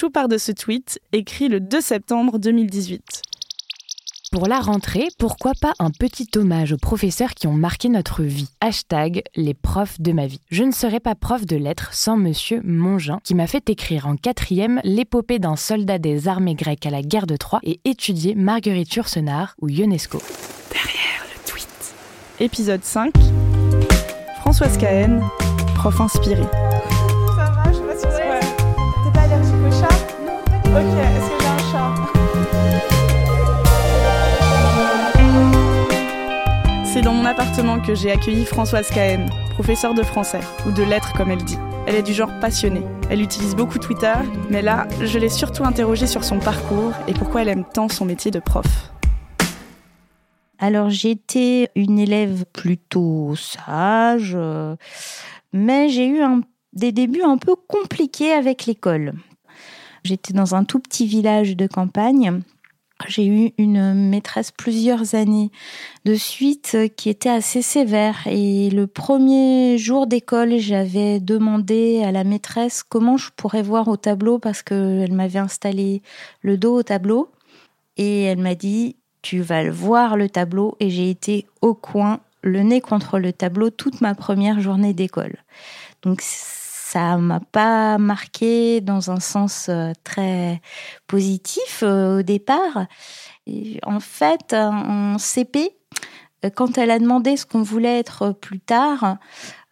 [0.00, 3.20] Tout part de ce tweet, écrit le 2 septembre 2018.
[4.32, 8.48] Pour la rentrée, pourquoi pas un petit hommage aux professeurs qui ont marqué notre vie?
[8.62, 10.40] Hashtag les profs de ma vie.
[10.50, 14.16] Je ne serais pas prof de lettres sans monsieur Mongin, qui m'a fait écrire en
[14.16, 18.94] quatrième l'épopée d'un soldat des armées grecques à la guerre de Troie et étudier Marguerite
[18.94, 20.22] Yourcenar ou Ionesco.
[20.72, 21.94] Derrière le tweet.
[22.40, 23.12] Épisode 5.
[24.40, 25.22] Françoise Cahen,
[25.74, 26.48] prof inspirée.
[30.72, 31.94] Ok, est-ce que j'ai un chat
[36.84, 40.38] C'est dans mon appartement que j'ai accueilli Françoise Cahen, professeure de français,
[40.68, 41.58] ou de lettres comme elle dit.
[41.88, 42.84] Elle est du genre passionnée.
[43.10, 44.14] Elle utilise beaucoup Twitter,
[44.48, 48.04] mais là, je l'ai surtout interrogée sur son parcours et pourquoi elle aime tant son
[48.04, 48.92] métier de prof.
[50.60, 54.76] Alors j'étais une élève plutôt sage, euh,
[55.52, 56.42] mais j'ai eu un,
[56.74, 59.14] des débuts un peu compliqués avec l'école.
[60.04, 62.42] J'étais dans un tout petit village de campagne.
[63.08, 65.50] J'ai eu une maîtresse plusieurs années
[66.04, 68.26] de suite qui était assez sévère.
[68.26, 73.96] Et le premier jour d'école, j'avais demandé à la maîtresse comment je pourrais voir au
[73.96, 76.02] tableau parce qu'elle m'avait installé
[76.42, 77.30] le dos au tableau.
[77.96, 80.76] Et elle m'a dit, tu vas voir le tableau.
[80.80, 85.36] Et j'ai été au coin, le nez contre le tableau, toute ma première journée d'école.
[86.02, 86.22] Donc
[86.92, 90.60] ça m'a pas marqué dans un sens euh, très
[91.06, 92.86] positif euh, au départ.
[93.84, 95.68] En fait, en CP, euh,
[96.48, 99.16] quand elle a demandé ce qu'on voulait être plus tard,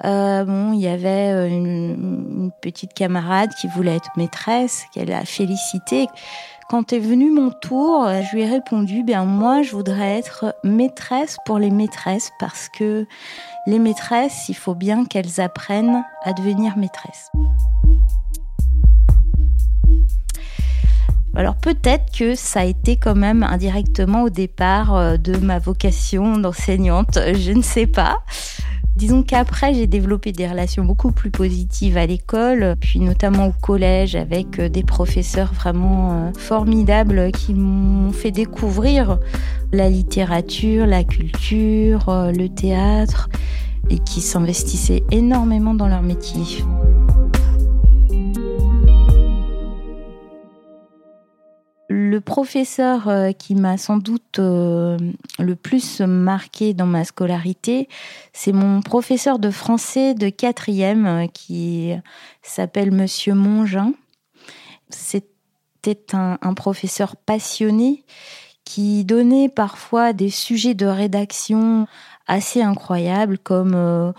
[0.04, 5.24] euh, bon, il y avait une, une, petite camarade qui voulait être maîtresse, qu'elle a
[5.24, 6.06] félicité.
[6.68, 11.38] Quand est venu mon tour, je lui ai répondu, bien moi, je voudrais être maîtresse
[11.46, 13.06] pour les maîtresses parce que
[13.66, 17.30] les maîtresses, il faut bien qu'elles apprennent à devenir maîtresses.
[21.38, 27.16] Alors peut-être que ça a été quand même indirectement au départ de ma vocation d'enseignante,
[27.32, 28.18] je ne sais pas.
[28.96, 34.16] Disons qu'après, j'ai développé des relations beaucoup plus positives à l'école, puis notamment au collège
[34.16, 39.20] avec des professeurs vraiment formidables qui m'ont fait découvrir
[39.72, 43.28] la littérature, la culture, le théâtre
[43.90, 46.64] et qui s'investissaient énormément dans leur métier.
[52.38, 57.88] Professeur qui m'a sans doute le plus marqué dans ma scolarité,
[58.32, 61.94] c'est mon professeur de français de quatrième qui
[62.40, 63.92] s'appelle Monsieur Mongin.
[64.88, 68.04] C'était un, professeur passionné
[68.64, 71.88] qui donnait parfois des sujets de rédaction
[72.28, 74.12] assez incroyables comme euh,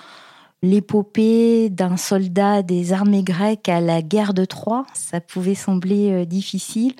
[0.61, 4.85] l'épopée d'un soldat des armées grecques à la guerre de Troie.
[4.93, 6.95] Ça pouvait sembler euh, difficile,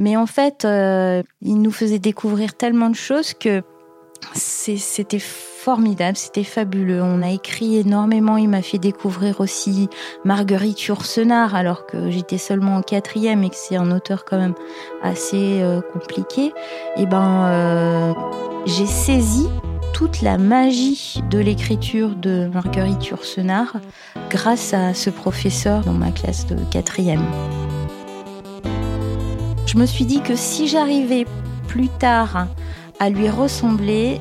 [0.00, 3.62] mais en fait, euh, il nous faisait découvrir tellement de choses que
[4.34, 7.02] c'était formidable, c'était fabuleux.
[7.02, 8.38] On a écrit énormément.
[8.38, 9.88] Il m'a fait découvrir aussi
[10.24, 14.54] Marguerite Yourcenar, alors que j'étais seulement en quatrième et que c'est un auteur quand même
[15.02, 16.54] assez euh, compliqué.
[16.96, 18.14] Et ben, euh,
[18.64, 19.48] j'ai saisi
[19.92, 23.76] toute la magie de l'écriture de Marguerite Yourcenar
[24.30, 27.26] grâce à ce professeur dans ma classe de quatrième.
[29.70, 31.26] Je me suis dit que si j'arrivais
[31.68, 32.48] plus tard
[32.98, 34.20] à lui ressembler,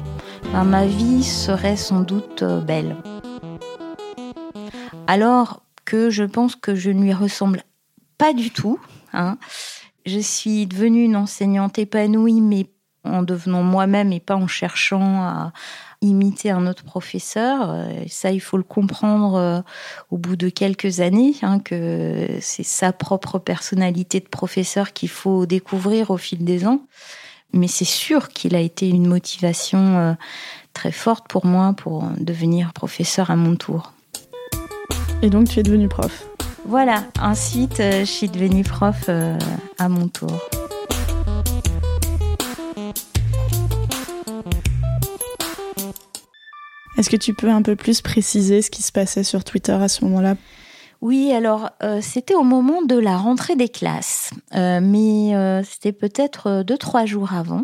[0.54, 2.96] ben, ma vie serait sans doute belle.
[5.08, 7.64] Alors que je pense que je ne lui ressemble
[8.20, 8.80] pas du tout.
[9.12, 9.40] Hein.
[10.06, 12.68] Je suis devenue une enseignante épanouie, mais
[13.04, 15.52] en devenant moi-même et pas en cherchant à
[16.02, 17.76] imiter un autre professeur.
[18.08, 19.64] Ça, il faut le comprendre
[20.12, 25.46] au bout de quelques années, hein, que c'est sa propre personnalité de professeur qu'il faut
[25.46, 26.82] découvrir au fil des ans.
[27.52, 30.16] Mais c'est sûr qu'il a été une motivation
[30.74, 33.92] très forte pour moi pour devenir professeur à mon tour.
[35.22, 36.28] Et donc tu es devenue prof?
[36.66, 39.10] Voilà, ensuite je suis devenue prof
[39.78, 40.31] à mon tour.
[47.00, 49.88] Est-ce que tu peux un peu plus préciser ce qui se passait sur Twitter à
[49.88, 50.36] ce moment-là?
[51.00, 55.94] Oui, alors euh, c'était au moment de la rentrée des classes, euh, mais euh, c'était
[55.94, 57.63] peut-être deux trois jours avant,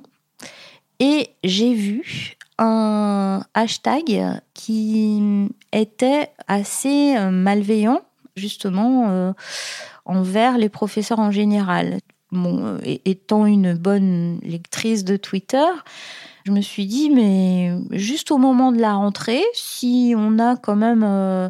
[1.02, 8.04] et j'ai vu un hashtag qui était assez malveillant
[8.38, 9.34] justement
[10.06, 12.00] envers les professeurs en général.
[13.04, 15.68] Étant une bonne lectrice de Twitter,
[16.46, 20.76] je me suis dit mais juste au moment de la rentrée, si on a quand
[20.76, 21.50] même un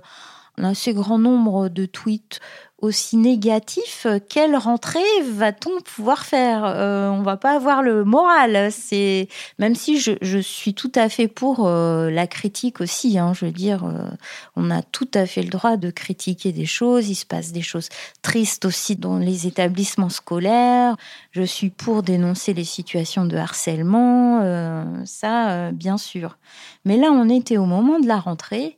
[0.57, 2.39] assez grand nombre de tweets
[2.85, 4.99] aussi négatif, quelle rentrée
[5.29, 6.63] va-t-on pouvoir faire?
[6.65, 8.71] Euh, On va pas avoir le moral.
[8.71, 9.27] C'est
[9.59, 13.17] même si je, je, suis tout à fait pour euh, la critique aussi.
[13.17, 14.09] Hein, je veux dire, euh,
[14.55, 17.09] on a tout à fait le droit de critiquer des choses.
[17.09, 17.89] Il se passe des choses
[18.21, 20.95] tristes aussi dans les établissements scolaires.
[21.31, 25.05] Je suis pour dénoncer les situations de harcèlement.
[25.05, 26.37] ça, bien sûr.
[26.85, 28.77] Mais là, on était au moment de la rentrée.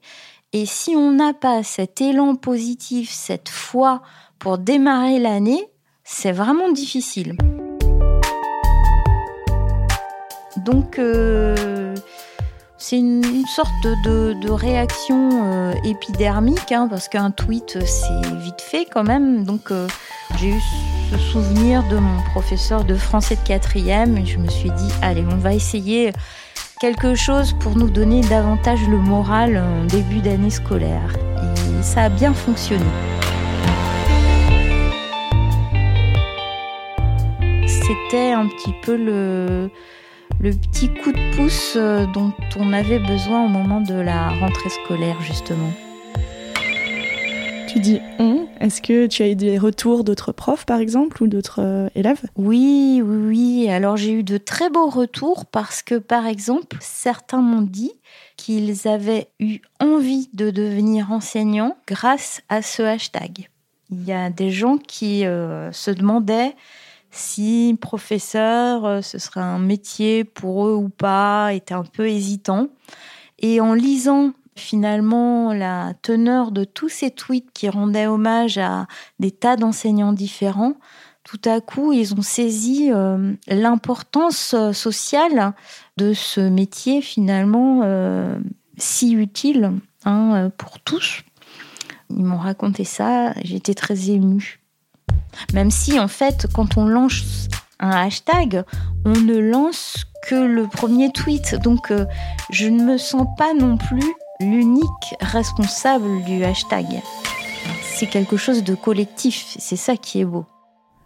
[0.54, 4.02] Et si on n'a pas cet élan positif, cette foi
[4.40, 5.70] pour démarrer l'année,
[6.06, 7.36] c'est vraiment difficile.
[10.56, 11.94] Donc, euh,
[12.78, 13.70] c'est une, sorte
[14.06, 19.44] de, réaction euh, épidermique, hein, parce qu'un tweet, c'est vite fait quand même.
[19.44, 19.88] Donc, euh,
[20.38, 20.62] j'ai eu
[21.12, 25.26] ce souvenir de mon professeur de français de quatrième, et je me suis dit, allez,
[25.30, 26.14] on va essayer
[26.80, 31.16] quelque chose pour nous donner davantage le moral en début d'année scolaire.
[31.80, 32.86] Et ça a bien fonctionné.
[37.66, 39.70] C'était un petit peu le,
[40.40, 44.70] le petit coup de pouce euh, dont on avait besoin au moment de la rentrée
[44.70, 45.72] scolaire, justement.
[47.84, 48.48] Tu on.
[48.60, 52.22] Est-ce que tu as eu des retours d'autres profs, par exemple, ou d'autres euh, élèves?
[52.36, 53.70] Oui, oui, oui.
[53.70, 57.92] Alors j'ai eu de très beaux retours parce que, par exemple, certains m'ont dit
[58.36, 63.50] qu'ils avaient eu envie de devenir enseignants grâce à ce hashtag.
[63.92, 66.56] Il y a des gens qui euh, se demandaient
[67.12, 72.70] si professeur, euh, ce serait un métier pour eux ou pas, étaient un peu hésitants.
[73.40, 78.88] Et en lisant finalement la teneur de tous ces tweets qui rendaient hommage à
[79.20, 80.76] des tas d'enseignants différents,
[81.28, 85.52] tout à coup, ils ont saisi euh, l'importance euh, sociale
[85.98, 88.40] de ce métier finalement euh,
[88.78, 89.74] si utile
[90.06, 91.24] hein, pour tous.
[92.10, 94.62] Ils m'ont raconté ça, j'étais très émue.
[95.54, 97.50] Même si en fait, quand on lance
[97.82, 98.64] un hashtag,
[99.04, 101.56] on ne lance que le premier tweet.
[101.56, 101.92] Donc
[102.52, 107.02] je ne me sens pas non plus l'unique responsable du hashtag.
[107.96, 110.46] C'est quelque chose de collectif, c'est ça qui est beau.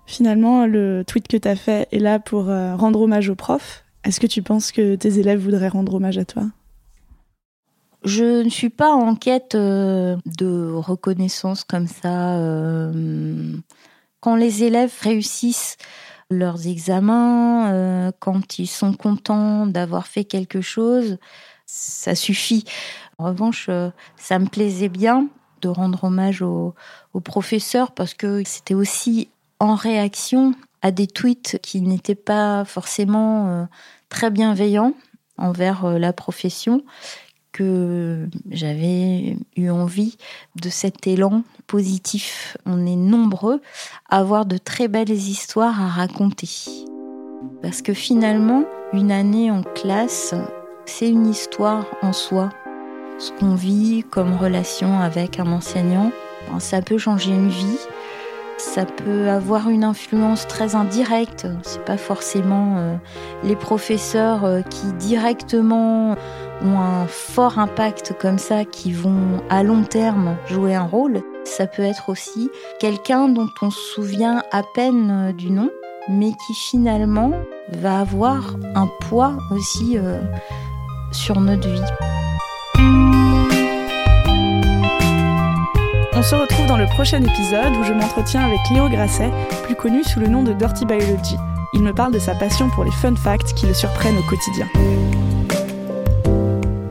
[0.05, 3.85] Finalement, le tweet que tu as fait est là pour euh, rendre hommage aux profs.
[4.03, 6.43] Est-ce que tu penses que tes élèves voudraient rendre hommage à toi?
[8.03, 12.35] Je ne suis pas en quête euh, de reconnaissance comme ça.
[12.39, 13.55] Euh,
[14.19, 15.77] quand les élèves réussissent
[16.29, 21.17] leurs examens, quand ils sont contents d'avoir fait quelque chose,
[21.65, 22.65] ça suffit.
[23.17, 25.27] En revanche, euh, ça me plaisait bien
[25.61, 26.73] de rendre hommage aux,
[27.23, 29.29] professeurs parce que c'était aussi
[29.59, 33.65] en réaction à des tweets qui n'étaient pas forcément euh,
[34.09, 34.93] très bienveillants
[35.37, 36.83] envers euh, la profession
[37.51, 40.17] que j'avais eu envie
[40.55, 42.57] de cet élan positif.
[42.65, 43.61] On est nombreux
[44.09, 46.49] à avoir de très belles histoires à raconter.
[47.61, 48.63] Parce que finalement,
[48.93, 50.33] une année en classe,
[50.85, 52.49] c'est une histoire en soi
[53.21, 56.11] ce qu'on vit comme relation avec un enseignant.
[56.59, 57.77] Ça peut changer une vie,
[58.57, 61.47] ça peut avoir une influence très indirecte.
[61.61, 62.95] C'est pas forcément euh,
[63.43, 66.15] les professeurs euh, qui directement
[66.63, 71.21] ont un fort impact comme ça qui vont à long terme jouer un rôle.
[71.43, 72.49] Ça peut être aussi
[72.79, 75.69] quelqu'un dont on se souvient à peine euh, du nom,
[76.09, 77.31] mais qui finalement
[77.69, 79.97] va avoir un poids aussi
[81.11, 81.81] sur notre vie.
[86.13, 89.31] On se retrouve dans le prochain épisode où je m'entretiens avec Léo Grasset,
[89.63, 91.35] plus connu sous le nom de Dirty Biology.
[91.73, 94.67] Il me parle de sa passion pour les fun facts qui le surprennent au quotidien.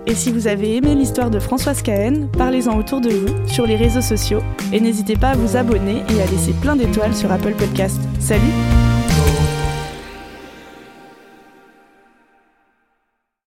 [0.06, 3.76] Et si vous avez aimé l'histoire de Françoise Cahen, parlez-en autour de vous, sur les
[3.76, 7.54] réseaux sociaux, et n'hésitez pas à vous abonner et à laisser plein d'étoiles sur Apple
[7.54, 8.00] Podcast.
[8.18, 8.40] Salut